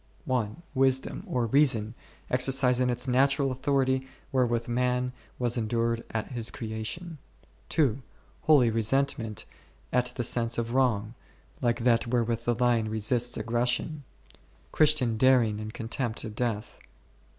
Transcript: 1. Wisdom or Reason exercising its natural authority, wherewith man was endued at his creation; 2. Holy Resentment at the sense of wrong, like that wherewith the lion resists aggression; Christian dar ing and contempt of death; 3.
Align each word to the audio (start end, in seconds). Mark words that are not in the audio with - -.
1. 0.25 0.63
Wisdom 0.73 1.23
or 1.27 1.45
Reason 1.45 1.93
exercising 2.31 2.89
its 2.89 3.07
natural 3.07 3.51
authority, 3.51 4.07
wherewith 4.31 4.67
man 4.67 5.13
was 5.37 5.59
endued 5.59 6.03
at 6.09 6.31
his 6.31 6.49
creation; 6.49 7.19
2. 7.69 8.01
Holy 8.45 8.71
Resentment 8.71 9.45
at 9.93 10.07
the 10.15 10.23
sense 10.23 10.57
of 10.57 10.73
wrong, 10.73 11.13
like 11.61 11.83
that 11.83 12.07
wherewith 12.07 12.45
the 12.45 12.55
lion 12.55 12.89
resists 12.89 13.37
aggression; 13.37 14.03
Christian 14.71 15.17
dar 15.17 15.43
ing 15.43 15.59
and 15.59 15.71
contempt 15.71 16.23
of 16.23 16.33
death; 16.35 16.79
3. 16.79 16.87